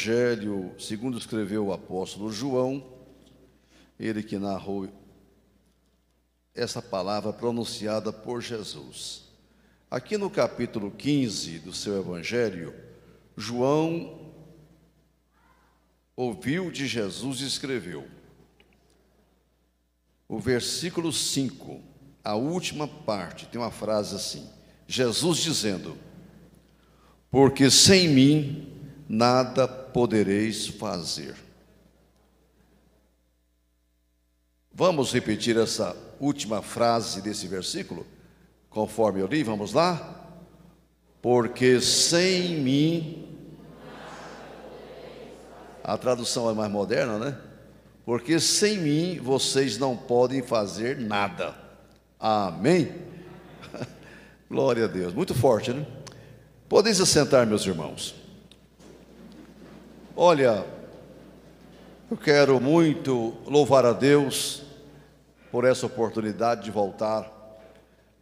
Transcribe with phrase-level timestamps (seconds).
[0.00, 2.82] Evangelho, segundo escreveu o apóstolo João,
[3.98, 4.88] ele que narrou
[6.54, 9.24] essa palavra pronunciada por Jesus.
[9.90, 12.74] Aqui no capítulo 15 do seu Evangelho,
[13.36, 14.32] João
[16.16, 18.08] ouviu de Jesus e escreveu.
[20.26, 21.78] O versículo 5,
[22.24, 24.48] a última parte, tem uma frase assim:
[24.88, 25.98] Jesus dizendo:
[27.30, 28.66] Porque sem mim
[29.06, 31.34] nada podereis fazer.
[34.72, 38.06] Vamos repetir essa última frase desse versículo,
[38.68, 40.16] conforme eu li, vamos lá?
[41.20, 43.26] Porque sem mim.
[45.82, 47.38] A tradução é mais moderna, né?
[48.04, 51.54] Porque sem mim vocês não podem fazer nada.
[52.18, 52.94] Amém?
[54.48, 55.12] Glória a Deus.
[55.12, 55.86] Muito forte, né?
[56.68, 58.19] Podem se sentar, meus irmãos.
[60.16, 60.66] Olha,
[62.10, 64.62] eu quero muito louvar a Deus
[65.52, 67.30] por essa oportunidade de voltar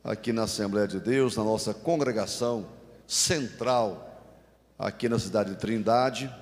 [0.04, 2.66] aqui na Assembleia de Deus, na nossa congregação
[3.06, 4.04] central
[4.78, 6.32] aqui na cidade de Trindade,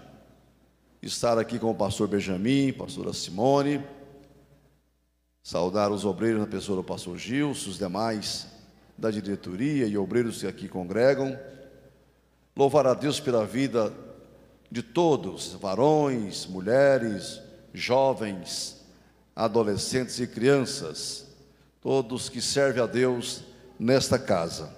[1.01, 3.83] estar aqui com o pastor Benjamin, pastora Simone,
[5.45, 8.49] saudar os obreiros na pessoa do pastor Gil, os demais
[8.99, 11.39] da diretoria e obreiros que aqui congregam,
[12.55, 13.93] louvar a Deus pela vida
[14.71, 17.41] de todos, varões, mulheres,
[17.73, 18.85] jovens,
[19.35, 21.27] adolescentes e crianças,
[21.81, 23.43] todos que servem a Deus
[23.79, 24.75] nesta casa.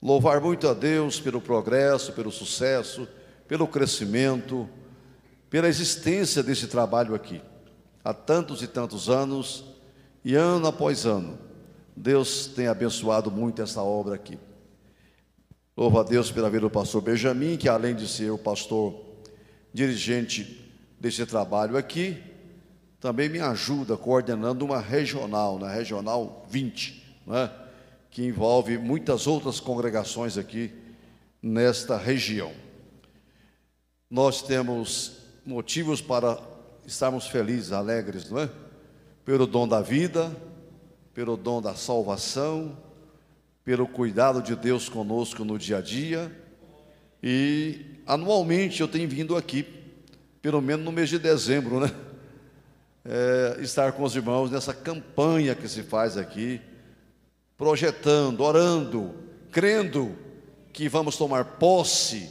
[0.00, 3.08] Louvar muito a Deus pelo progresso, pelo sucesso,
[3.48, 4.68] pelo crescimento,
[5.50, 7.40] pela existência desse trabalho aqui.
[8.04, 9.64] Há tantos e tantos anos,
[10.24, 11.38] e ano após ano,
[11.96, 14.38] Deus tem abençoado muito essa obra aqui.
[15.76, 19.03] Louvo a Deus pela vida do pastor Benjamin, que além de ser o pastor
[19.74, 20.64] dirigente
[21.00, 22.22] desse trabalho aqui,
[23.00, 27.50] também me ajuda coordenando uma regional, na Regional 20, né,
[28.08, 30.72] que envolve muitas outras congregações aqui
[31.42, 32.52] nesta região.
[34.08, 36.38] Nós temos motivos para
[36.86, 38.50] estarmos felizes, alegres, não é?
[39.24, 40.34] Pelo dom da vida,
[41.12, 42.78] pelo dom da salvação,
[43.64, 46.30] pelo cuidado de Deus conosco no dia a dia.
[47.26, 49.64] E anualmente eu tenho vindo aqui,
[50.42, 51.90] pelo menos no mês de dezembro, né?
[53.02, 56.60] É, estar com os irmãos nessa campanha que se faz aqui,
[57.56, 59.14] projetando, orando,
[59.50, 60.14] crendo
[60.70, 62.30] que vamos tomar posse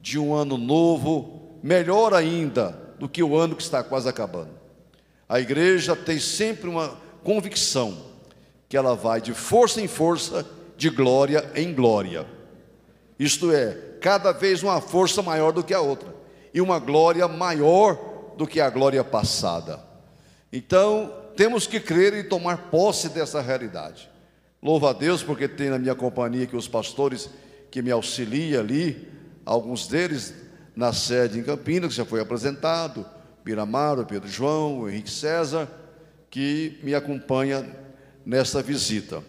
[0.00, 4.50] de um ano novo, melhor ainda do que o ano que está quase acabando.
[5.28, 7.96] A igreja tem sempre uma convicção
[8.68, 10.44] que ela vai de força em força
[10.76, 12.26] de glória em glória.
[13.18, 16.12] Isto é, cada vez uma força maior do que a outra,
[16.52, 19.80] e uma glória maior do que a glória passada.
[20.52, 24.10] Então, temos que crer e tomar posse dessa realidade.
[24.62, 27.30] Louva a Deus, porque tem na minha companhia aqui os pastores
[27.70, 29.08] que me auxiliam ali,
[29.46, 30.34] alguns deles
[30.76, 33.06] na sede em Campinas, que já foi apresentado,
[33.44, 35.68] Miramar, Pedro João, Henrique César,
[36.30, 37.64] que me acompanha
[38.26, 39.22] nessa visita.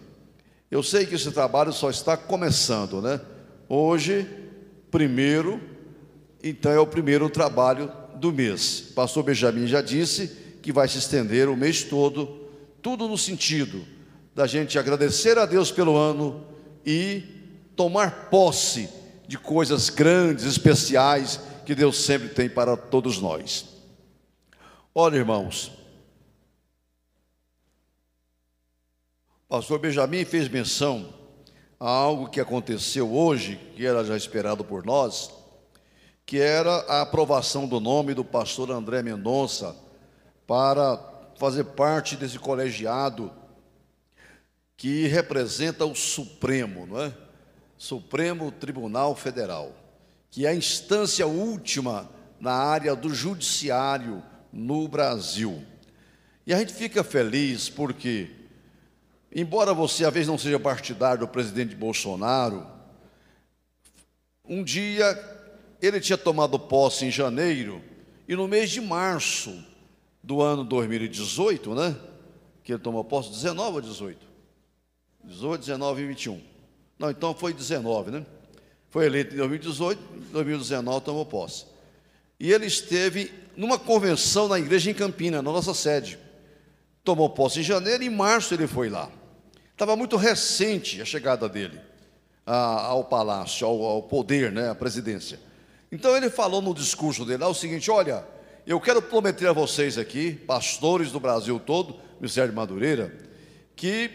[0.69, 3.21] Eu sei que esse trabalho só está começando, né?
[3.69, 4.42] Hoje,
[4.93, 5.59] primeiro,
[6.43, 8.91] então é o primeiro trabalho do mês.
[8.95, 10.27] Pastor Benjamin já disse
[10.61, 12.47] que vai se estender o mês todo,
[12.79, 13.83] tudo no sentido
[14.35, 16.45] da gente agradecer a Deus pelo ano
[16.85, 17.23] e
[17.75, 18.87] tomar posse
[19.27, 23.65] de coisas grandes, especiais que Deus sempre tem para todos nós.
[24.93, 25.71] Olha, irmãos,
[29.49, 31.22] pastor Benjamin fez menção
[31.83, 35.29] a algo que aconteceu hoje, que era já esperado por nós,
[36.25, 39.75] que era a aprovação do nome do pastor André Mendonça
[40.47, 40.97] para
[41.37, 43.29] fazer parte desse colegiado
[44.77, 47.13] que representa o Supremo, não é?
[47.77, 49.73] Supremo Tribunal Federal,
[50.31, 52.09] que é a instância última
[52.39, 54.23] na área do judiciário
[54.53, 55.61] no Brasil.
[56.47, 58.31] E a gente fica feliz porque
[59.35, 62.67] Embora você, às vezes, não seja partidário do presidente Bolsonaro,
[64.45, 65.17] um dia
[65.81, 67.81] ele tinha tomado posse em janeiro,
[68.27, 69.63] e no mês de março
[70.21, 71.95] do ano 2018, né?
[72.63, 74.27] Que ele tomou posse 19 ou 18?
[75.23, 76.41] 18, 19 e 21.
[76.99, 78.25] Não, então foi 19, né?
[78.89, 79.99] Foi eleito em 2018,
[80.31, 81.65] 2019 tomou posse.
[82.39, 86.19] E ele esteve numa convenção na igreja em Campina, na nossa sede.
[87.03, 89.09] Tomou posse em janeiro e em março ele foi lá.
[89.73, 91.79] Estava muito recente a chegada dele
[92.45, 95.39] ao palácio, ao, ao poder, né, à presidência.
[95.91, 98.25] Então ele falou no discurso dele lá o seguinte: olha,
[98.65, 103.15] eu quero prometer a vocês aqui, pastores do Brasil todo, Ministério de Madureira,
[103.75, 104.11] que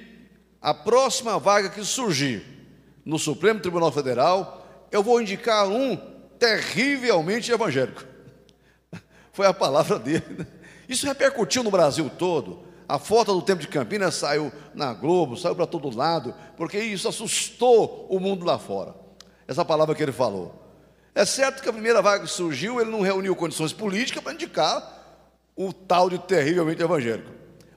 [0.61, 2.45] a próxima vaga que surgir
[3.05, 5.97] no Supremo Tribunal Federal, eu vou indicar um
[6.39, 8.05] terrivelmente evangélico.
[9.33, 10.25] Foi a palavra dele.
[10.39, 10.47] Né?
[10.89, 12.68] Isso repercutiu no Brasil todo.
[12.89, 17.07] A foto do tempo de Campinas saiu na Globo, saiu para todo lado, porque isso
[17.07, 18.95] assustou o mundo lá fora.
[19.47, 20.65] Essa palavra que ele falou.
[21.15, 25.21] É certo que a primeira vaga que surgiu, ele não reuniu condições políticas para indicar
[25.55, 27.31] o tal de terrivelmente evangélico.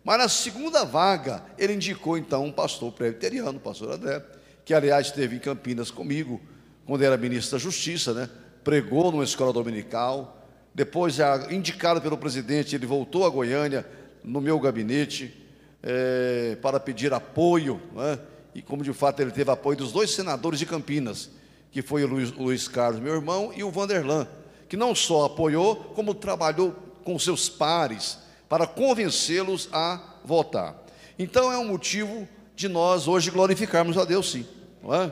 [0.04, 4.24] Mas na segunda vaga, ele indicou então um pastor presbiteriano, o pastor André,
[4.64, 6.40] que aliás esteve em Campinas comigo,
[6.86, 8.30] quando era ministro da Justiça, né?
[8.64, 10.38] pregou numa escola dominical.
[10.74, 11.18] Depois,
[11.50, 13.86] indicado pelo presidente, ele voltou a Goiânia,
[14.23, 15.33] no meu gabinete
[15.81, 18.19] é, para pedir apoio, né?
[18.53, 21.29] e como de fato ele teve apoio dos dois senadores de Campinas,
[21.71, 24.27] que foi o Luiz, Luiz Carlos, meu irmão, e o Vanderlan,
[24.68, 30.75] que não só apoiou, como trabalhou com seus pares para convencê-los a votar.
[31.18, 34.45] Então é um motivo de nós hoje glorificarmos a Deus, sim,
[34.85, 35.12] é?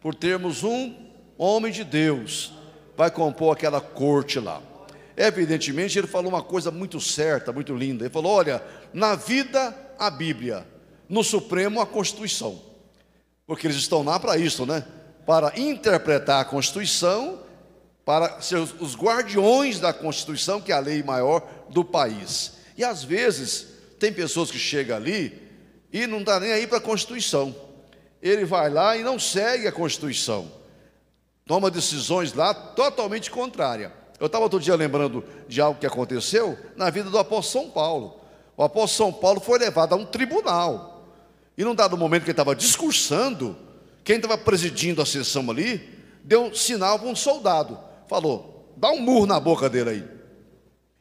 [0.00, 0.94] por termos um
[1.36, 2.52] homem de Deus,
[2.96, 4.62] vai compor aquela corte lá.
[5.20, 8.04] Evidentemente, ele falou uma coisa muito certa, muito linda.
[8.04, 8.62] Ele falou: olha,
[8.94, 10.64] na vida, a Bíblia,
[11.08, 12.62] no Supremo, a Constituição.
[13.44, 14.84] Porque eles estão lá para isso, né?
[15.26, 17.40] Para interpretar a Constituição,
[18.04, 22.52] para ser os guardiões da Constituição, que é a lei maior do país.
[22.76, 23.66] E às vezes,
[23.98, 25.42] tem pessoas que chegam ali
[25.92, 27.52] e não está nem aí para a Constituição.
[28.22, 30.48] Ele vai lá e não segue a Constituição.
[31.44, 33.90] Toma decisões lá totalmente contrárias.
[34.18, 38.20] Eu estava outro dia lembrando de algo que aconteceu na vida do apóstolo São Paulo.
[38.56, 41.06] O apóstolo São Paulo foi levado a um tribunal.
[41.56, 43.56] E num dado momento que ele estava discursando,
[44.02, 45.88] quem estava presidindo a sessão ali,
[46.24, 47.78] deu sinal para um soldado.
[48.08, 50.08] Falou: dá um murro na boca dele aí.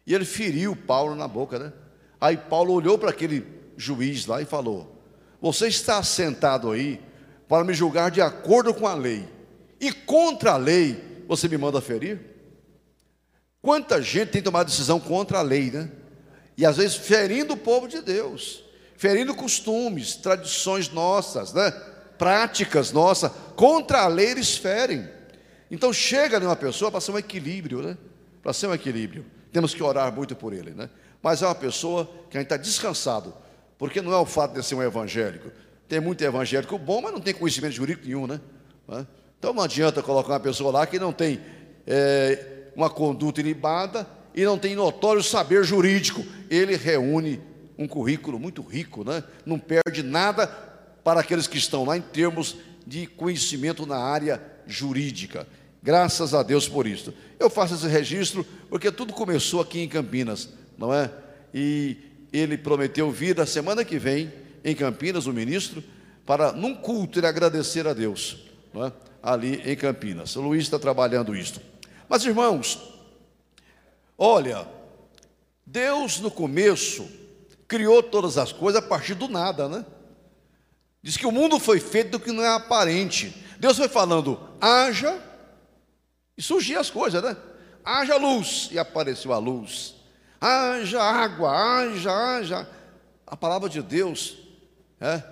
[0.06, 1.74] E ele feriu Paulo na boca, né?
[2.20, 5.02] Aí Paulo olhou para aquele juiz lá e falou:
[5.42, 7.02] Você está sentado aí
[7.48, 9.28] para me julgar de acordo com a lei,
[9.80, 12.37] e contra a lei você me manda ferir?
[13.62, 15.90] Quanta gente tem tomado decisão contra a lei, né?
[16.58, 18.64] E às vezes ferindo o povo de Deus,
[18.96, 21.72] ferindo costumes, tradições nossas, né?
[22.18, 25.08] Práticas nossas, contra a lei eles ferem.
[25.70, 27.98] Então chega uma pessoa para ser um equilíbrio, né?
[28.42, 29.26] Para ser um equilíbrio.
[29.52, 30.90] Temos que orar muito por ele, né?
[31.22, 33.34] Mas é uma pessoa que a gente está descansado,
[33.78, 35.52] porque não é o fato de ser um evangélico.
[35.88, 38.40] Tem muito evangélico bom, mas não tem conhecimento jurídico nenhum, né?
[39.38, 41.40] Então não adianta colocar uma pessoa lá que não tem
[41.86, 46.24] é, uma conduta ilibada e não tem notório saber jurídico.
[46.48, 47.42] Ele reúne
[47.76, 49.24] um currículo muito rico, né?
[49.44, 50.46] não perde nada
[51.04, 55.48] para aqueles que estão lá em termos de conhecimento na área jurídica.
[55.82, 57.14] Graças a Deus por isso.
[57.40, 61.10] Eu faço esse registro porque tudo começou aqui em Campinas, não é?
[61.54, 61.98] E
[62.32, 64.32] ele prometeu vir a semana que vem
[64.64, 65.84] em Campinas, o ministro,
[66.26, 68.92] para num culto ele agradecer a Deus, não é?
[69.24, 70.36] ali em Campinas.
[70.36, 71.60] O Luiz está trabalhando isso.
[72.08, 72.80] Mas irmãos,
[74.18, 74.68] olha,
[75.66, 77.08] Deus no começo
[77.68, 79.86] criou todas as coisas a partir do nada, né?
[81.02, 83.36] Diz que o mundo foi feito do que não é aparente.
[83.60, 85.22] Deus foi falando, haja,
[86.38, 87.36] e surgiam as coisas, né?
[87.84, 89.96] Haja luz, e apareceu a luz.
[90.40, 92.70] Haja água, haja, haja.
[93.26, 94.38] A palavra de Deus,
[95.02, 95.24] é,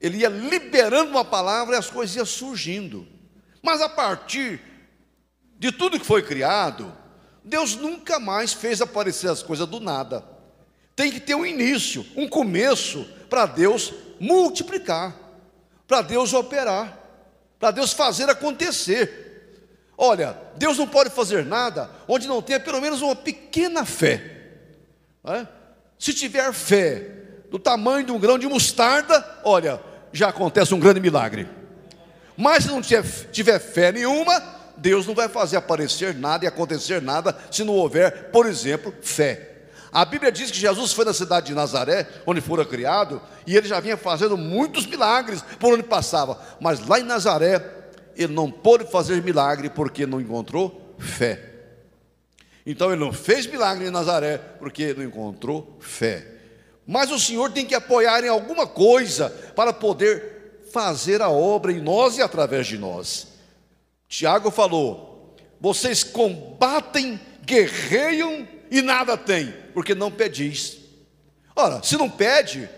[0.00, 3.06] ele ia liberando uma palavra e as coisas iam surgindo.
[3.62, 4.60] Mas a partir
[5.58, 6.92] de tudo que foi criado,
[7.42, 10.24] Deus nunca mais fez aparecer as coisas do nada.
[10.94, 15.14] Tem que ter um início, um começo, para Deus multiplicar,
[15.86, 16.98] para Deus operar,
[17.58, 19.26] para Deus fazer acontecer.
[19.96, 24.36] Olha, Deus não pode fazer nada onde não tenha pelo menos uma pequena fé.
[25.24, 25.46] É?
[25.98, 27.18] Se tiver fé
[27.50, 29.80] do tamanho de um grão de mostarda, olha,
[30.12, 31.48] já acontece um grande milagre.
[32.36, 34.40] Mas se não tiver, tiver fé nenhuma,
[34.78, 39.56] Deus não vai fazer aparecer nada e acontecer nada se não houver, por exemplo, fé.
[39.90, 43.66] A Bíblia diz que Jesus foi na cidade de Nazaré, onde fora criado, e ele
[43.66, 47.64] já vinha fazendo muitos milagres por onde passava, mas lá em Nazaré,
[48.14, 51.42] ele não pôde fazer milagre porque não encontrou fé.
[52.66, 56.26] Então ele não fez milagre em Nazaré porque não encontrou fé.
[56.86, 61.80] Mas o Senhor tem que apoiar em alguma coisa para poder fazer a obra em
[61.80, 63.37] nós e através de nós.
[64.08, 70.78] Tiago falou: vocês combatem, guerreiam e nada têm, porque não pedis.
[71.54, 72.68] Ora, se não pede,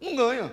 [0.00, 0.52] não ganha.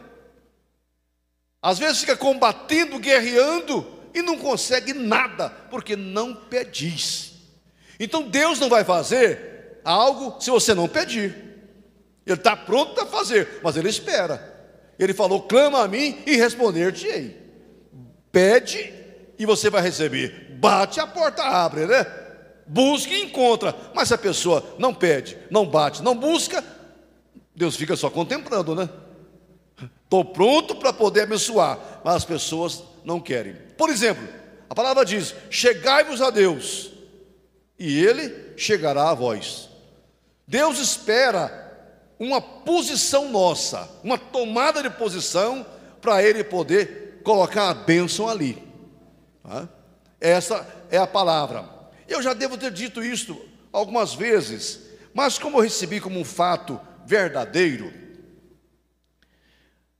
[1.62, 7.33] Às vezes fica combatendo, guerreando e não consegue nada, porque não pedis.
[8.00, 11.45] Então Deus não vai fazer algo se você não pedir.
[12.25, 14.55] Ele está pronto para fazer, mas ele espera.
[14.97, 17.38] Ele falou: clama a mim e responder-te-ei.
[18.31, 18.97] Pede
[19.38, 20.58] e você vai receber.
[20.60, 22.06] Bate, a porta abre, né?
[22.65, 23.75] Busca e encontra.
[23.94, 26.63] Mas se a pessoa não pede, não bate, não busca,
[27.56, 28.89] Deus fica só contemplando, né?
[30.03, 33.56] Estou pronto para poder abençoar, mas as pessoas não querem.
[33.77, 34.27] Por exemplo,
[34.70, 36.91] a palavra diz: chegai-vos a Deus,
[37.77, 39.70] e Ele chegará a vós.
[40.48, 41.65] Deus espera
[42.20, 45.65] uma posição nossa, uma tomada de posição,
[46.01, 48.66] para Ele poder colocar a bênção ali.
[49.48, 49.70] Tá?
[50.20, 51.70] Essa é a palavra.
[52.06, 53.39] Eu já devo ter dito isso
[53.72, 54.82] algumas vezes,
[55.13, 57.94] mas como eu recebi como um fato verdadeiro,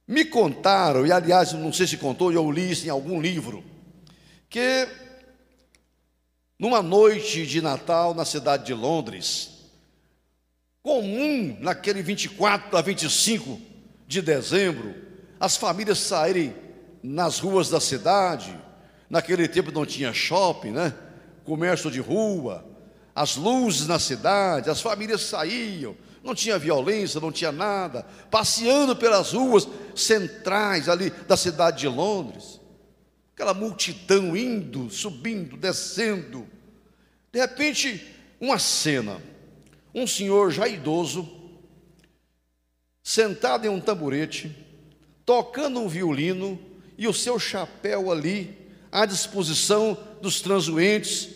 [0.06, 3.64] me contaram, e aliás, não sei se contou, eu li isso em algum livro,
[4.50, 4.88] que
[6.60, 9.50] numa noite de Natal na cidade de Londres,
[10.82, 13.62] comum naquele 24 a 25
[14.08, 14.96] de dezembro,
[15.40, 16.56] as famílias saírem
[17.04, 18.58] nas ruas da cidade,
[19.10, 20.94] naquele tempo não tinha shopping, né?
[21.44, 22.66] Comércio de rua,
[23.16, 29.32] as luzes na cidade, as famílias saíam, não tinha violência, não tinha nada, passeando pelas
[29.32, 32.60] ruas centrais ali da cidade de Londres,
[33.34, 36.48] aquela multidão indo, subindo, descendo.
[37.32, 38.06] De repente,
[38.40, 39.22] uma cena,
[39.96, 41.28] um senhor já idoso,
[43.02, 44.54] sentado em um tamborete,
[45.26, 46.60] tocando um violino
[46.98, 51.30] e o seu chapéu ali à disposição dos transuentes,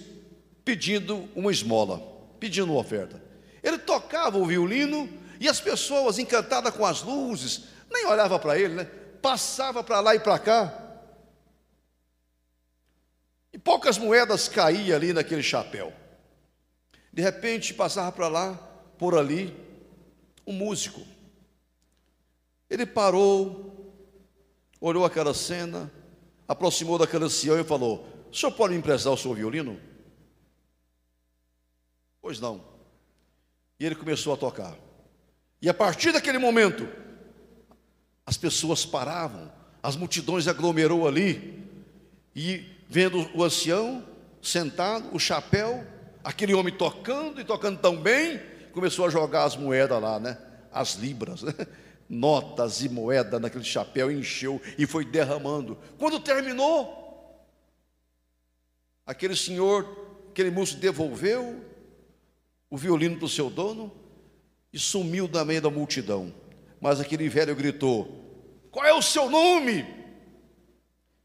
[0.63, 1.99] pedindo uma esmola,
[2.39, 3.21] pedindo uma oferta.
[3.63, 8.75] Ele tocava o violino e as pessoas, encantadas com as luzes, nem olhavam para ele,
[8.75, 8.85] né?
[9.21, 10.81] Passava para lá e para cá.
[13.53, 15.93] E poucas moedas caíam ali naquele chapéu.
[17.11, 18.53] De repente passava para lá,
[18.97, 19.55] por ali,
[20.47, 21.01] um músico.
[22.69, 23.93] Ele parou,
[24.79, 25.91] olhou aquela cena,
[26.51, 29.79] aproximou daquele ancião e falou: O senhor pode me emprestar o seu violino?
[32.21, 32.61] Pois não.
[33.79, 34.75] E ele começou a tocar.
[35.61, 36.87] E a partir daquele momento,
[38.25, 39.49] as pessoas paravam,
[39.81, 41.65] as multidões aglomerou ali,
[42.35, 44.05] e vendo o ancião
[44.41, 45.87] sentado, o chapéu,
[46.21, 48.41] aquele homem tocando e tocando tão bem,
[48.73, 50.37] começou a jogar as moedas lá, né?
[50.71, 51.53] As libras, né?
[52.11, 55.77] Notas e moeda naquele chapéu, encheu e foi derramando.
[55.97, 57.47] Quando terminou,
[59.05, 59.87] aquele senhor,
[60.29, 61.63] aquele músico devolveu
[62.69, 63.89] o violino para o seu dono
[64.73, 66.33] e sumiu da meio da multidão.
[66.81, 69.85] Mas aquele velho gritou: Qual é o seu nome?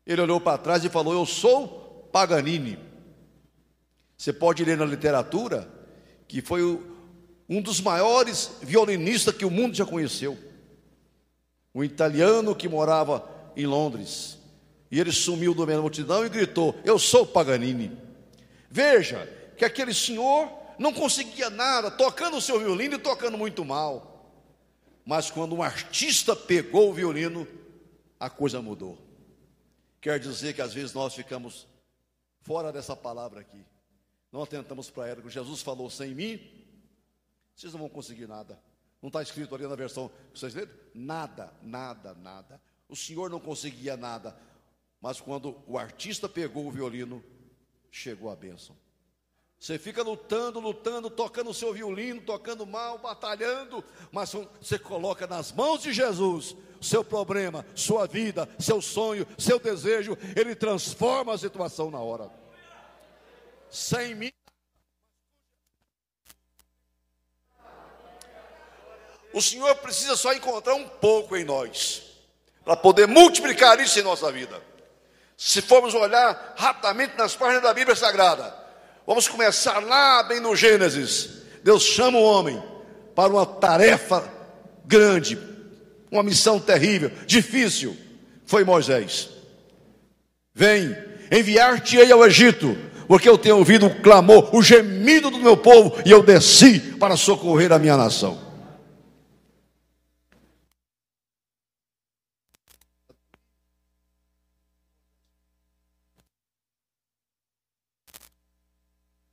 [0.06, 2.78] Ele olhou para trás e falou: Eu sou Paganini.
[4.16, 5.68] Você pode ler na literatura
[6.28, 6.62] que foi
[7.48, 10.46] um dos maiores violinistas que o mundo já conheceu.
[11.76, 13.22] Um italiano que morava
[13.54, 14.38] em Londres.
[14.90, 17.94] E ele sumiu do meio da multidão e gritou: Eu sou Paganini.
[18.70, 24.32] Veja que aquele senhor não conseguia nada, tocando o seu violino e tocando muito mal.
[25.04, 27.46] Mas quando um artista pegou o violino,
[28.18, 28.96] a coisa mudou.
[30.00, 31.66] Quer dizer que às vezes nós ficamos
[32.40, 33.62] fora dessa palavra aqui.
[34.32, 36.40] Não atentamos para ela, Jesus falou: sem mim,
[37.54, 38.58] vocês não vão conseguir nada.
[39.02, 40.72] Não está escrito ali na versão que vocês leram?
[40.94, 42.60] Nada, nada, nada.
[42.88, 44.36] O Senhor não conseguia nada.
[45.00, 47.22] Mas quando o artista pegou o violino,
[47.90, 48.76] chegou a bênção.
[49.58, 55.50] Você fica lutando, lutando, tocando o seu violino, tocando mal, batalhando, mas você coloca nas
[55.50, 61.90] mãos de Jesus seu problema, sua vida, seu sonho, seu desejo, ele transforma a situação
[61.90, 62.30] na hora.
[63.70, 64.32] Sem mim.
[69.32, 72.02] O Senhor precisa só encontrar um pouco em nós,
[72.64, 74.62] para poder multiplicar isso em nossa vida.
[75.36, 78.66] Se formos olhar rapidamente nas páginas da Bíblia Sagrada,
[79.06, 81.28] Vamos começar lá bem no Gênesis.
[81.62, 82.60] Deus chama o homem
[83.14, 84.28] para uma tarefa
[84.84, 85.38] grande,
[86.10, 87.96] uma missão terrível, difícil.
[88.44, 89.28] Foi Moisés.
[90.52, 90.96] Vem,
[91.30, 96.10] enviar-te-ei ao Egito, porque eu tenho ouvido o clamor, o gemido do meu povo, e
[96.10, 98.45] eu desci para socorrer a minha nação.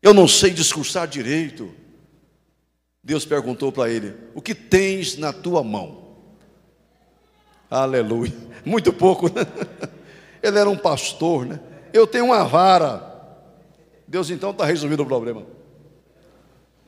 [0.04, 1.74] Eu não sei discursar direito.
[3.02, 6.18] Deus perguntou para ele: O que tens na tua mão?
[7.72, 8.34] Aleluia.
[8.66, 9.48] Muito pouco, né?
[10.44, 11.60] Ele era um pastor, né?
[11.94, 13.12] Eu tenho uma vara.
[14.06, 15.44] Deus então está resolvendo o problema.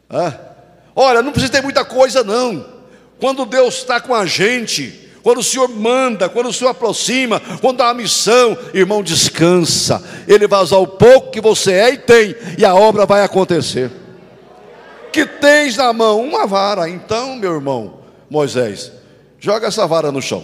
[0.09, 0.37] Ah,
[0.93, 2.83] olha, não precisa ter muita coisa, não.
[3.17, 7.77] Quando Deus está com a gente, quando o Senhor manda, quando o Senhor aproxima, quando
[7.77, 9.99] dá uma missão, irmão, descansa.
[10.27, 13.91] Ele vai usar o pouco que você é e tem, e a obra vai acontecer.
[15.11, 18.91] Que tens na mão uma vara, então, meu irmão Moisés,
[19.39, 20.43] joga essa vara no chão.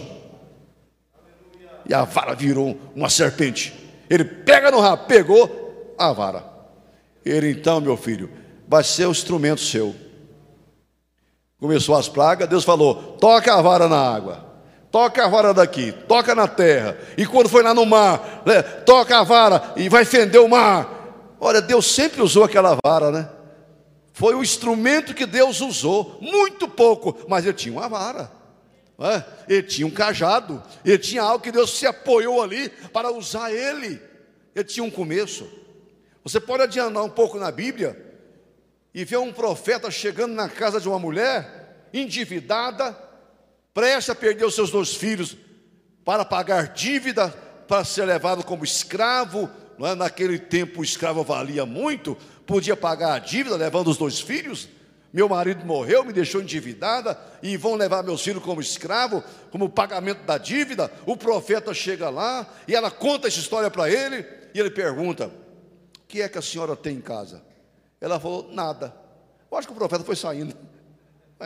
[1.88, 3.72] E a vara virou uma serpente.
[4.10, 6.44] Ele pega no rabo, pegou a vara.
[7.24, 8.28] Ele então, meu filho,
[8.66, 9.94] vai ser o instrumento seu.
[11.60, 14.50] Começou as pragas, Deus falou: toca a vara na água,
[14.92, 16.96] toca a vara daqui, toca na terra.
[17.16, 21.34] E quando foi lá no mar, né, toca a vara e vai fender o mar.
[21.40, 23.28] Olha, Deus sempre usou aquela vara, né?
[24.12, 28.30] Foi o instrumento que Deus usou, muito pouco, mas ele tinha uma vara.
[29.00, 29.24] É?
[29.48, 34.00] Ele tinha um cajado, ele tinha algo que Deus se apoiou ali para usar ele.
[34.54, 35.48] Ele tinha um começo.
[36.22, 38.00] Você pode adiantar um pouco na Bíblia
[38.94, 42.96] e ver um profeta chegando na casa de uma mulher endividada,
[43.74, 45.36] prestes a perder os seus dois filhos
[46.04, 47.28] para pagar dívida,
[47.66, 49.48] para ser levado como escravo.
[49.80, 49.94] É?
[49.94, 54.68] Naquele tempo o escravo valia muito, podia pagar a dívida levando os dois filhos.
[55.12, 60.24] Meu marido morreu, me deixou endividada e vão levar meus filhos como escravo, como pagamento
[60.24, 60.90] da dívida.
[61.04, 64.24] O profeta chega lá e ela conta essa história para ele
[64.54, 67.42] e ele pergunta: O que é que a senhora tem em casa?
[68.00, 68.94] Ela falou: Nada.
[69.50, 70.56] Eu acho que o profeta foi saindo.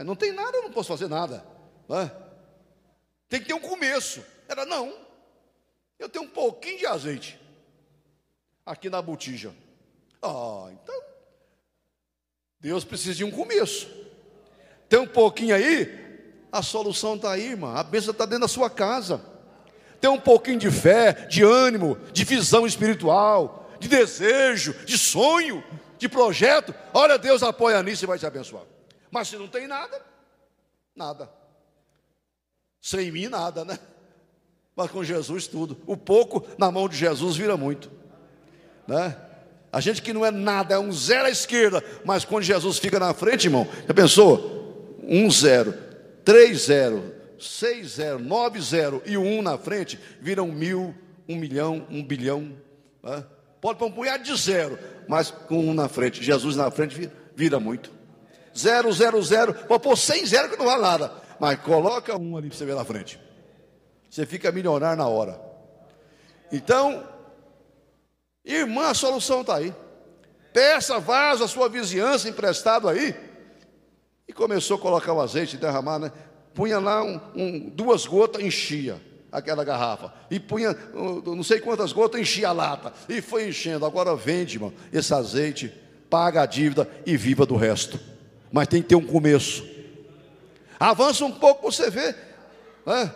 [0.04, 1.42] Não tem nada, eu não posso fazer nada.
[1.88, 2.10] É?
[3.28, 4.24] Tem que ter um começo.
[4.48, 4.96] Ela: Não,
[5.98, 7.40] eu tenho um pouquinho de azeite
[8.64, 9.54] aqui na botija.
[10.20, 11.02] Ah, então
[12.58, 13.88] Deus precisa de um começo.
[14.88, 17.74] Tem um pouquinho aí, a solução está aí, irmã.
[17.74, 19.20] A bênção está dentro da sua casa.
[20.00, 25.62] Tem um pouquinho de fé, de ânimo, de visão espiritual, de desejo, de sonho,
[25.98, 26.74] de projeto.
[26.92, 28.64] Olha, Deus apoia nisso e vai te abençoar.
[29.10, 30.04] Mas se não tem nada,
[30.94, 31.30] nada.
[32.86, 33.80] Sem mim, nada, né?
[34.76, 35.76] Mas com Jesus, tudo.
[35.88, 37.90] O pouco na mão de Jesus vira muito,
[38.86, 39.16] né?
[39.72, 43.00] A gente que não é nada, é um zero à esquerda, mas quando Jesus fica
[43.00, 44.96] na frente, irmão, já pensou?
[45.02, 45.74] Um zero,
[46.24, 50.94] três zero, seis zero, nove zero e um na frente, viram mil,
[51.28, 52.52] um milhão, um bilhão.
[53.02, 53.24] Né?
[53.60, 57.12] Pode pôr um punhado de zero, mas com um na frente, Jesus na frente vira,
[57.34, 57.90] vira muito.
[58.56, 62.48] Zero, zero, zero, pode pôr cem zero que não vale nada, mas coloca um ali
[62.48, 63.20] para você ver na frente.
[64.08, 65.40] Você fica milionário na hora.
[66.50, 67.04] Então,
[68.46, 69.74] Irmã, a solução está aí.
[70.52, 73.14] Peça vaso à sua vizinhança emprestado aí.
[74.28, 76.12] E começou a colocar o azeite, derramar, né?
[76.54, 79.00] Punha lá um, um, duas gotas, enchia
[79.32, 80.14] aquela garrafa.
[80.30, 82.92] E punha não sei quantas gotas, enchia a lata.
[83.08, 83.84] E foi enchendo.
[83.84, 85.74] Agora vende, irmão, esse azeite,
[86.08, 87.98] paga a dívida e viva do resto.
[88.52, 89.66] Mas tem que ter um começo.
[90.78, 92.14] Avança um pouco, você vê.
[92.84, 93.14] Né?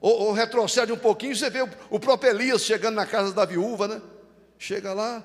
[0.00, 3.44] Ou, ou retrocede um pouquinho, você vê o, o próprio Elias chegando na casa da
[3.44, 4.00] viúva, né?
[4.58, 5.24] Chega lá,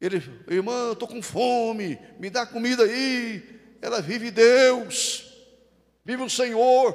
[0.00, 3.42] ele, irmã, estou com fome, me dá comida aí.
[3.80, 5.24] Ela vive Deus,
[6.04, 6.94] vive o Senhor.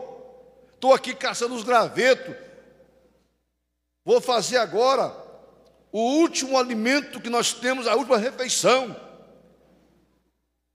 [0.75, 2.35] Estou aqui caçando os gravetos.
[4.05, 5.11] Vou fazer agora
[5.91, 8.95] o último alimento que nós temos, a última refeição.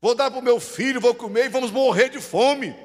[0.05, 2.77] Vou dar para o meu filho, vou comer e vamos morrer de fome.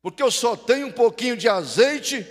[0.00, 2.24] Porque eu só tenho um pouquinho de azeite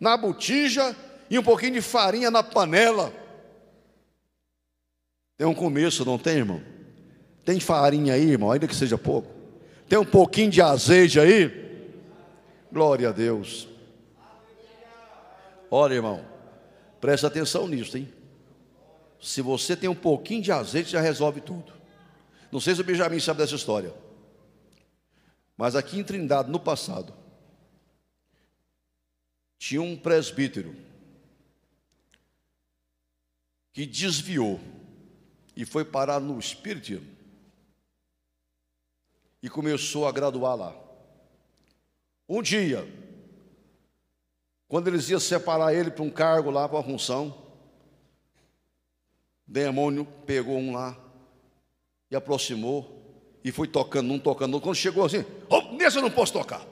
[0.00, 0.96] na botija
[1.30, 3.12] e um pouquinho de farinha na panela.
[5.36, 6.60] Tem um começo, não tem, irmão?
[7.44, 9.30] Tem farinha aí, irmão, ainda que seja pouco.
[9.88, 11.94] Tem um pouquinho de azeite aí.
[12.72, 13.68] Glória a Deus.
[15.70, 16.26] Olha, irmão,
[17.00, 18.12] presta atenção nisso, hein?
[19.22, 21.75] Se você tem um pouquinho de azeite, já resolve tudo.
[22.56, 23.94] Não sei se o Benjamin sabe dessa história.
[25.58, 27.12] Mas aqui em Trindade, no passado,
[29.58, 30.74] tinha um presbítero
[33.74, 34.58] que desviou
[35.54, 37.02] e foi parar no Espírito
[39.42, 40.74] e começou a graduar lá.
[42.26, 42.90] Um dia,
[44.66, 47.36] quando eles iam separar ele para um cargo lá, para uma função,
[49.46, 51.04] demônio pegou um lá
[52.10, 52.96] e aproximou
[53.44, 54.60] e foi tocando um, tocando um.
[54.60, 56.64] Quando chegou assim, oh, nesse eu não posso tocar,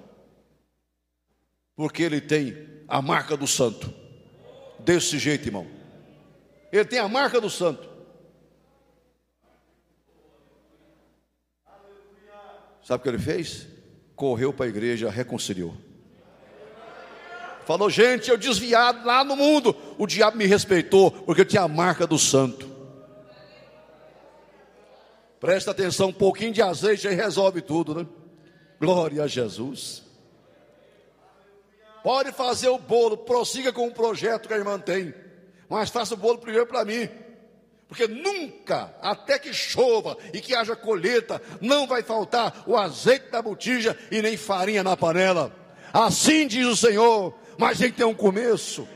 [1.76, 3.92] porque ele tem a marca do santo.
[4.78, 5.66] Desse jeito, irmão.
[6.70, 7.88] Ele tem a marca do santo.
[12.82, 13.66] Sabe o que ele fez?
[14.14, 15.74] Correu para a igreja, reconciliou.
[17.64, 19.74] Falou, gente, eu desviado lá no mundo.
[19.96, 22.73] O diabo me respeitou, porque eu tinha a marca do santo.
[25.44, 28.06] Presta atenção, um pouquinho de azeite aí resolve tudo, né?
[28.80, 30.02] Glória a Jesus.
[32.02, 35.12] Pode fazer o bolo, prossiga com o projeto que a irmã tem,
[35.68, 37.10] mas faça o bolo primeiro para mim.
[37.86, 43.42] Porque nunca, até que chova e que haja colheita, não vai faltar o azeite da
[43.42, 45.54] botija e nem farinha na panela.
[45.92, 48.88] Assim diz o Senhor, mas tem que ter um começo.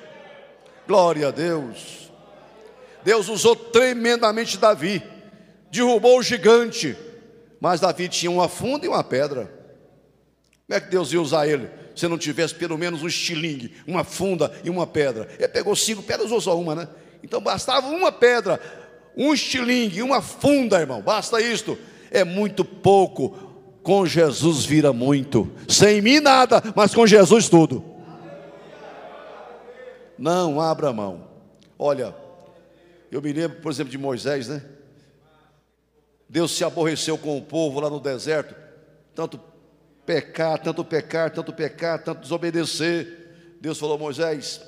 [0.87, 2.11] Glória a Deus.
[3.05, 5.03] Deus usou tremendamente Davi,
[5.71, 6.97] derrubou o gigante,
[7.61, 9.53] mas Davi tinha uma funda e uma pedra.
[10.67, 11.69] Como é que Deus ia usar ele?
[11.95, 15.29] Se não tivesse pelo menos um estilingue, uma funda e uma pedra.
[15.39, 16.89] Ele pegou cinco pedras, usou só uma, né?
[17.23, 18.61] Então bastava uma pedra
[19.19, 21.77] um estilingue, uma funda, irmão, basta isto.
[22.09, 23.47] É muito pouco.
[23.83, 25.51] Com Jesus vira muito.
[25.67, 27.83] Sem mim nada, mas com Jesus tudo.
[30.17, 31.27] Não abra mão.
[31.77, 32.15] Olha,
[33.11, 34.63] eu me lembro, por exemplo, de Moisés, né?
[36.29, 38.55] Deus se aborreceu com o povo lá no deserto,
[39.15, 39.41] tanto
[40.05, 43.57] pecar, tanto pecar, tanto pecar, tanto desobedecer.
[43.61, 44.61] Deus falou: Moisés,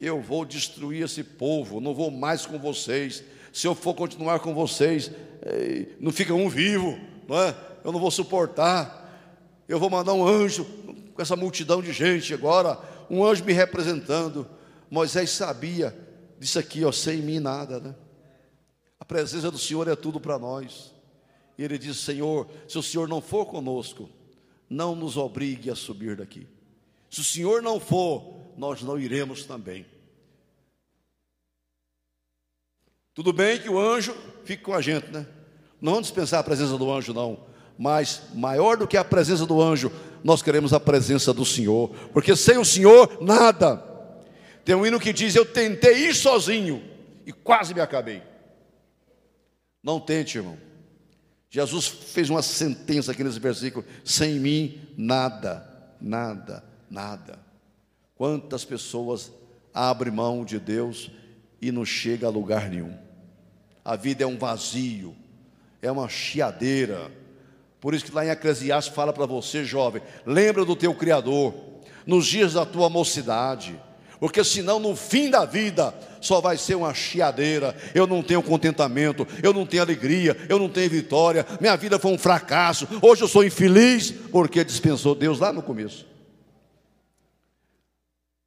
[0.00, 4.54] eu vou destruir esse povo, não vou mais com vocês se eu for continuar com
[4.54, 5.10] vocês,
[5.98, 7.56] não fica um vivo, não é?
[7.82, 9.64] Eu não vou suportar.
[9.68, 10.64] Eu vou mandar um anjo
[11.14, 12.78] com essa multidão de gente agora,
[13.10, 14.46] um anjo me representando.
[14.90, 15.96] Moisés sabia
[16.38, 17.94] disso aqui, ó, sem mim nada, né?
[19.00, 20.92] A presença do Senhor é tudo para nós.
[21.56, 24.08] E ele diz: Senhor, se o Senhor não for conosco,
[24.68, 26.46] não nos obrigue a subir daqui.
[27.10, 29.86] Se o Senhor não for, nós não iremos também.
[33.14, 35.26] Tudo bem que o anjo fique com a gente, né?
[35.80, 37.46] Não vamos dispensar a presença do anjo, não.
[37.76, 39.90] Mas maior do que a presença do anjo,
[40.22, 41.90] nós queremos a presença do Senhor.
[42.12, 43.82] Porque sem o Senhor, nada.
[44.64, 46.82] Tem um hino que diz: Eu tentei ir sozinho
[47.26, 48.22] e quase me acabei.
[49.82, 50.58] Não tente, irmão.
[51.50, 55.66] Jesus fez uma sentença aqui nesse versículo: sem mim, nada,
[56.00, 57.38] nada, nada.
[58.14, 59.32] Quantas pessoas
[59.72, 61.10] abrem mão de Deus
[61.60, 63.08] e não chega a lugar nenhum?
[63.88, 65.16] a vida é um vazio,
[65.80, 67.10] é uma chiadeira.
[67.80, 71.54] Por isso que lá em Eclesiastes fala para você, jovem, lembra do teu Criador,
[72.06, 73.80] nos dias da tua mocidade,
[74.20, 77.74] porque senão no fim da vida só vai ser uma chiadeira.
[77.94, 81.46] Eu não tenho contentamento, eu não tenho alegria, eu não tenho vitória.
[81.60, 82.88] Minha vida foi um fracasso.
[83.00, 86.06] Hoje eu sou infeliz porque dispensou Deus lá no começo.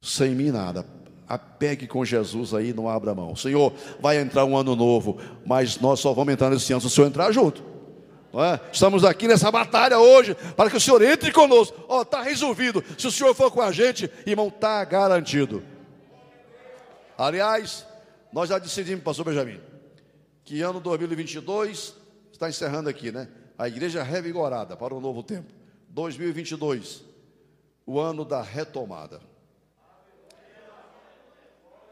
[0.00, 0.84] Sem mim nada
[1.32, 3.34] apegue com Jesus aí, não abra mão.
[3.34, 6.90] Senhor, vai entrar um ano novo, mas nós só vamos entrar nesse ano se o
[6.90, 7.71] Senhor entrar junto.
[8.34, 8.58] É?
[8.72, 11.84] Estamos aqui nessa batalha hoje para que o Senhor entre conosco.
[11.86, 12.82] Ó, oh, está resolvido.
[12.96, 15.62] Se o Senhor for com a gente, irmão, está garantido.
[17.18, 17.86] Aliás,
[18.32, 19.60] nós já decidimos, pastor Benjamin,
[20.44, 21.94] que ano 2022
[22.32, 23.28] está encerrando aqui, né?
[23.58, 25.52] A igreja revigorada para o novo tempo.
[25.90, 27.04] 2022,
[27.84, 29.20] o ano da retomada.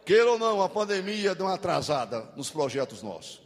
[0.06, 3.42] Queira ou não, a pandemia deu uma atrasada nos projetos nossos.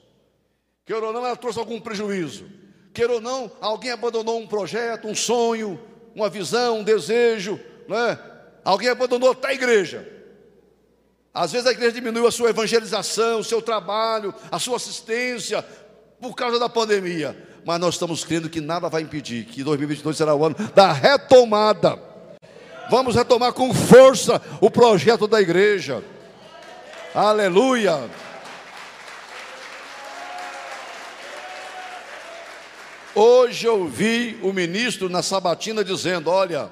[0.87, 2.49] Queira ou não, ela trouxe algum prejuízo.
[2.95, 5.81] Queira ou não, alguém abandonou um projeto, um sonho,
[6.15, 8.17] uma visão, um desejo, né?
[8.65, 10.09] Alguém abandonou até a igreja.
[11.35, 15.67] Às vezes a igreja diminuiu a sua evangelização, o seu trabalho, a sua assistência,
[16.21, 17.37] por causa da pandemia.
[17.67, 21.99] Mas nós estamos crendo que nada vai impedir, que 2022 será o ano da retomada.
[22.89, 26.01] Vamos retomar com força o projeto da igreja.
[27.13, 28.09] Aleluia.
[33.15, 36.71] Hoje eu vi o ministro na sabatina dizendo: olha,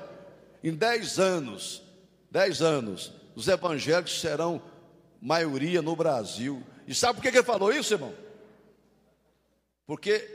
[0.63, 1.83] em dez anos,
[2.31, 4.61] dez anos, os evangélicos serão
[5.21, 6.63] maioria no Brasil.
[6.87, 8.13] E sabe por que ele falou isso, irmão?
[9.87, 10.29] Porque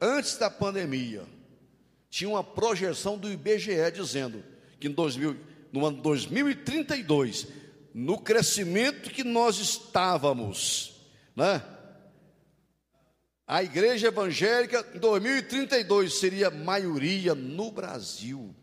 [0.00, 1.24] antes da pandemia,
[2.08, 4.42] tinha uma projeção do IBGE dizendo
[4.80, 5.36] que em 2000,
[5.70, 7.46] no ano 2032
[7.94, 10.94] no crescimento que nós estávamos,
[11.36, 11.62] né?
[13.52, 18.56] A igreja evangélica em 2032 seria maioria no Brasil.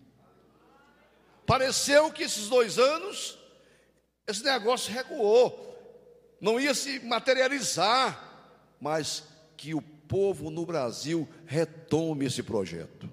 [1.46, 3.38] Pareceu que esses dois anos,
[4.26, 5.78] esse negócio recuou,
[6.42, 8.50] não ia se materializar,
[8.82, 9.26] mas
[9.56, 13.08] que o povo no Brasil retome esse projeto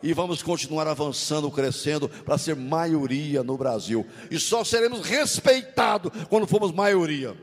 [0.00, 4.06] e vamos continuar avançando, crescendo para ser maioria no Brasil.
[4.30, 7.36] E só seremos respeitados quando formos maioria.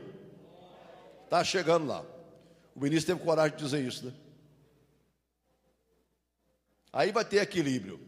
[1.26, 2.13] Está chegando lá.
[2.74, 4.12] O ministro teve coragem de dizer isso, né?
[6.92, 8.00] Aí vai ter equilíbrio,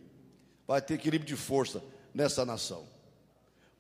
[0.67, 1.83] vai ter equilíbrio de força
[2.15, 2.87] nessa nação.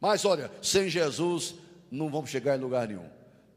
[0.01, 1.55] Mas olha, sem Jesus
[1.91, 3.09] não vamos chegar em lugar nenhum.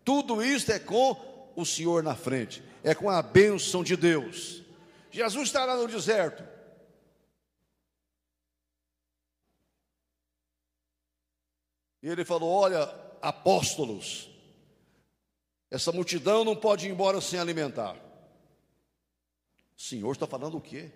[0.06, 4.64] Tudo isso é com o Senhor na frente, é com a bênção de Deus.
[5.12, 6.44] Jesus estará no deserto.
[12.02, 12.84] E ele falou: Olha,
[13.22, 14.30] apóstolos,
[15.70, 17.96] essa multidão não pode ir embora sem alimentar.
[19.78, 20.92] O Senhor está falando o quê?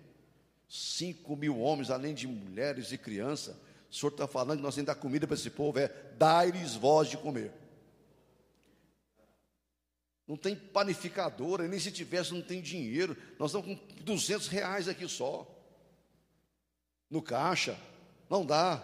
[0.68, 3.56] Cinco mil homens, além de mulheres e crianças.
[3.90, 6.74] O Senhor está falando que nós temos que dar comida para esse povo, é dar-lhes
[6.74, 7.52] voz de comer.
[10.26, 13.16] Não tem panificadora, nem se tivesse não tem dinheiro.
[13.38, 15.46] Nós estamos com 200 reais aqui só.
[17.10, 17.78] No caixa.
[18.28, 18.82] Não dá.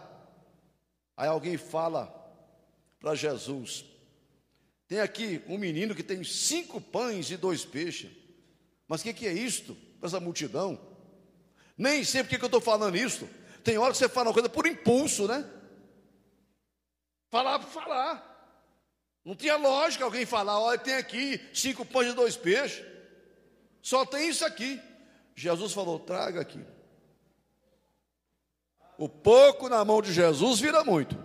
[1.17, 2.07] Aí alguém fala
[3.01, 3.85] para Jesus:
[4.91, 8.11] tem aqui um menino que tem cinco pães e dois peixes.
[8.89, 10.81] Mas o que, que, é isto para essa multidão?
[11.79, 13.31] Nem sei porque que eu estou falando isso.
[13.63, 15.49] Tem hora que você fala uma coisa por impulso, né?
[17.31, 18.27] Falar por falar.
[19.25, 22.85] Não tinha lógica alguém falar, olha, tem aqui cinco pães e dois peixes.
[23.81, 24.81] Só tem isso aqui.
[25.37, 26.65] Jesus falou, traga aqui.
[28.99, 31.17] O pouco na mão de Jesus vira muito.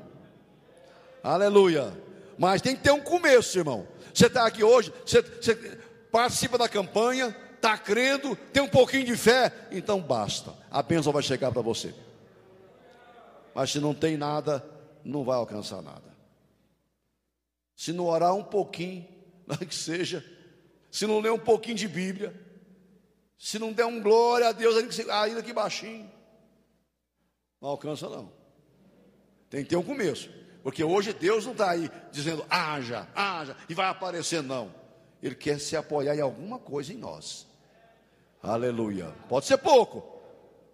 [1.23, 2.04] Aleluia.
[2.37, 3.87] Mas tem que ter um começo, irmão.
[4.13, 5.55] Você está aqui hoje, você, você
[6.11, 10.53] participa da campanha, está crendo, tem um pouquinho de fé, então basta.
[10.69, 11.93] A bênção vai chegar para você.
[13.53, 14.63] Mas se não tem nada,
[15.03, 16.15] não vai alcançar nada.
[17.75, 19.07] Se não orar um pouquinho,
[19.67, 20.23] que seja,
[20.91, 22.33] se não ler um pouquinho de Bíblia,
[23.37, 24.75] se não der um glória a Deus,
[25.09, 26.09] ainda que baixinho,
[27.61, 28.31] não alcança não.
[29.49, 30.29] Tem que ter um começo.
[30.65, 34.73] Porque hoje Deus não está aí dizendo haja, haja, e vai aparecer, não.
[35.21, 37.45] Ele quer se apoiar em alguma coisa em nós.
[38.41, 39.13] Aleluia.
[39.29, 40.03] Pode ser pouco,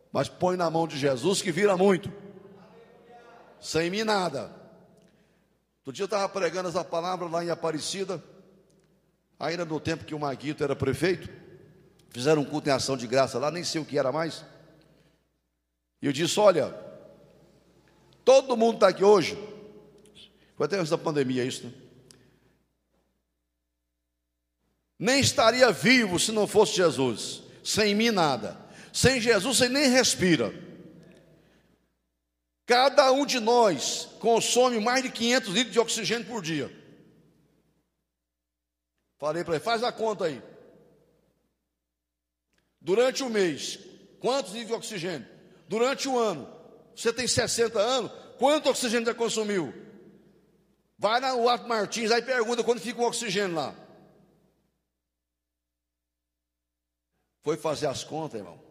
[0.10, 2.10] mas põe na mão de Jesus que vira muito.
[3.60, 4.56] Sem mim nada.
[5.82, 8.24] Outro dia eu estava pregando essa palavra lá em Aparecida,
[9.38, 11.30] ainda no tempo que o Maguito era prefeito.
[12.12, 14.46] Fizeram um culto em ação de graça lá, nem sei o que era mais.
[16.02, 16.74] E eu disse: Olha,
[18.24, 19.51] todo mundo está aqui hoje.
[20.62, 21.74] Foi até antes da pandemia isso, né?
[25.00, 27.42] Nem estaria vivo se não fosse Jesus.
[27.64, 28.64] Sem mim nada.
[28.94, 30.54] Sem Jesus você nem respira.
[32.68, 36.72] Cada um de nós consome mais de 500 litros de oxigênio por dia.
[39.18, 40.44] Falei para ele, faz a conta aí.
[42.80, 43.80] Durante o mês,
[44.20, 45.28] quantos litros de oxigênio?
[45.68, 46.48] Durante o ano,
[46.96, 49.90] você tem 60 anos, quanto oxigênio já consumiu?
[51.02, 53.76] Vai na Uato Martins, aí pergunta quando fica o oxigênio lá.
[57.42, 58.62] Foi fazer as contas, irmão.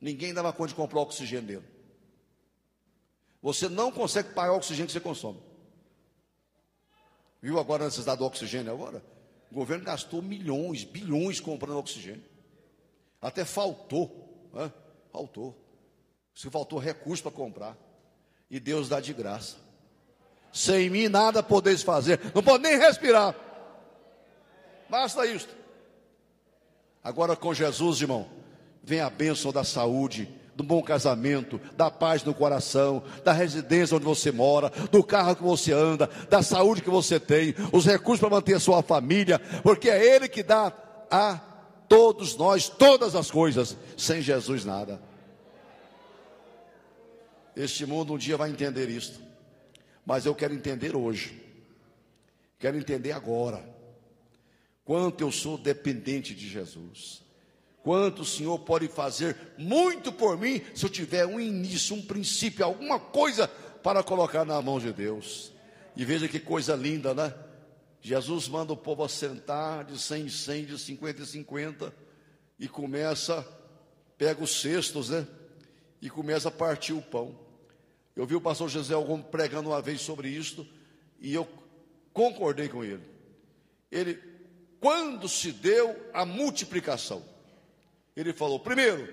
[0.00, 1.64] Ninguém dava conta de comprar o oxigênio dele.
[3.42, 5.42] Você não consegue pagar o oxigênio que você consome.
[7.42, 9.04] Viu agora a necessidade do oxigênio agora?
[9.50, 12.22] O governo gastou milhões, bilhões comprando oxigênio.
[13.20, 14.72] Até faltou, né?
[15.10, 15.60] faltou.
[16.36, 17.76] Se faltou recurso para comprar.
[18.48, 19.69] E Deus dá de graça.
[20.52, 22.20] Sem mim nada podeis fazer.
[22.34, 23.34] Não pode nem respirar.
[24.88, 25.48] Basta isso.
[27.02, 28.28] Agora com Jesus, irmão,
[28.82, 34.04] vem a bênção da saúde, do bom casamento, da paz no coração, da residência onde
[34.04, 38.28] você mora, do carro que você anda, da saúde que você tem, os recursos para
[38.28, 40.72] manter a sua família, porque é Ele que dá
[41.10, 41.40] a
[41.88, 45.00] todos nós todas as coisas, sem Jesus nada.
[47.56, 49.20] Este mundo um dia vai entender isto,
[50.10, 51.40] mas eu quero entender hoje,
[52.58, 53.64] quero entender agora,
[54.84, 57.22] quanto eu sou dependente de Jesus.
[57.80, 62.64] Quanto o Senhor pode fazer muito por mim se eu tiver um início, um princípio,
[62.64, 65.52] alguma coisa para colocar na mão de Deus.
[65.94, 67.32] E veja que coisa linda, né?
[68.00, 71.94] Jesus manda o povo assentar de 100 em 100, de 50 em 50
[72.58, 73.46] e começa,
[74.18, 75.24] pega os cestos, né?
[76.02, 77.48] E começa a partir o pão.
[78.20, 80.68] Eu vi o pastor José Algum pregando uma vez sobre isto
[81.20, 81.48] e eu
[82.12, 83.02] concordei com ele.
[83.90, 84.22] Ele,
[84.78, 87.24] quando se deu a multiplicação,
[88.14, 89.08] ele falou: primeiro,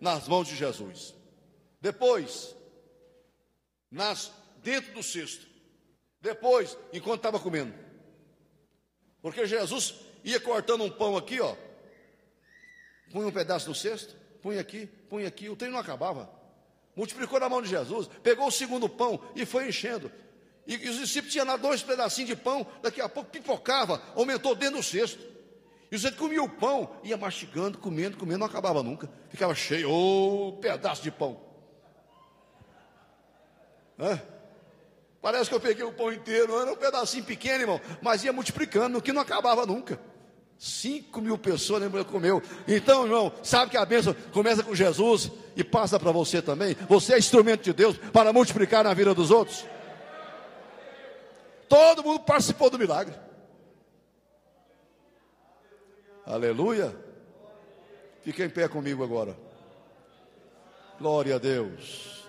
[0.00, 1.14] nas mãos de Jesus.
[1.80, 2.52] Depois,
[3.88, 5.46] nas, dentro do cesto.
[6.20, 7.72] Depois, enquanto estava comendo.
[9.22, 9.94] Porque Jesus
[10.24, 11.54] ia cortando um pão aqui, ó.
[13.12, 15.48] Punha um pedaço no cesto, punha aqui, punha aqui.
[15.48, 16.37] O trem não acabava.
[16.98, 20.10] Multiplicou na mão de Jesus, pegou o segundo pão e foi enchendo.
[20.66, 24.52] E, e os discípulos tinham lá dois pedacinhos de pão, daqui a pouco pipocava, aumentou
[24.56, 25.24] dentro do cesto.
[25.92, 29.08] E você comia o pão, ia mastigando, comendo, comendo, não acabava nunca.
[29.28, 31.40] Ficava cheio, ô oh, pedaço de pão.
[33.96, 34.20] Hã?
[35.22, 39.00] Parece que eu peguei o pão inteiro, era um pedacinho pequeno, irmão, mas ia multiplicando,
[39.00, 40.00] que não acabava nunca.
[40.58, 42.42] 5 mil pessoas lembram comeu.
[42.66, 46.76] Então, irmão, sabe que a bênção começa com Jesus e passa para você também.
[46.88, 49.64] Você é instrumento de Deus para multiplicar na vida dos outros.
[51.68, 53.14] Todo mundo participou do milagre.
[56.26, 56.94] Aleluia.
[58.22, 59.36] Fique em pé comigo agora.
[60.98, 62.24] Glória a Deus.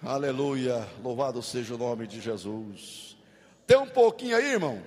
[0.00, 0.86] Aleluia.
[1.02, 3.16] Louvado seja o nome de Jesus.
[3.66, 4.80] Tem um pouquinho aí, irmão,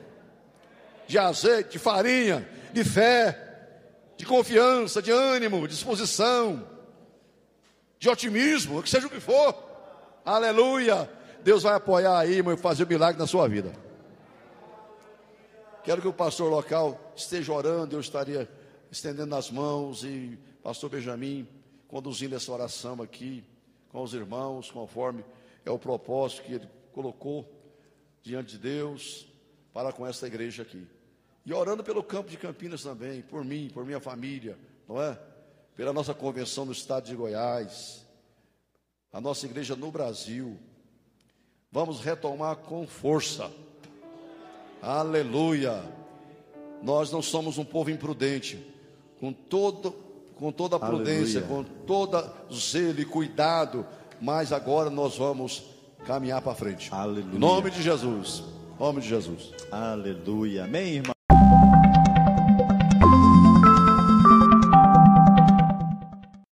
[1.14, 3.38] de azeite, de farinha, de fé,
[4.18, 6.68] de confiança, de ânimo, de disposição,
[8.00, 9.56] de otimismo, que seja o que for.
[10.26, 11.08] Aleluia.
[11.44, 13.72] Deus vai apoiar aí, irmão, e fazer o um milagre na sua vida.
[15.84, 18.50] Quero que o pastor local esteja orando, eu estaria
[18.92, 21.48] estendendo as mãos e pastor Benjamin
[21.88, 23.44] conduzindo essa oração aqui
[23.90, 25.24] com os irmãos, conforme
[25.64, 27.48] é o propósito que ele colocou
[28.24, 29.28] diante de Deus
[29.72, 30.88] para com essa igreja aqui.
[31.46, 35.20] E orando pelo campo de Campinas também, por mim, por minha família, não é?
[35.76, 38.06] Pela nossa convenção no estado de Goiás,
[39.12, 40.58] a nossa igreja no Brasil.
[41.72, 43.52] Vamos retomar com força
[44.84, 45.82] Aleluia.
[46.82, 48.62] Nós não somos um povo imprudente.
[49.18, 49.96] Com todo
[50.36, 51.64] com toda a prudência, Aleluia.
[51.64, 53.86] com toda zelo e cuidado,
[54.20, 55.64] mas agora nós vamos
[56.06, 56.90] caminhar para frente.
[56.92, 57.36] Aleluia.
[57.36, 58.44] Em nome de Jesus.
[58.76, 59.54] Em nome de Jesus.
[59.72, 60.66] Aleluia.
[60.66, 61.13] Amém, irmão.